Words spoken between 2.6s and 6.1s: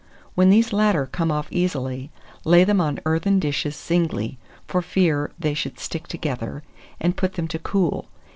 them on earthen dishes singly, for fear they should stick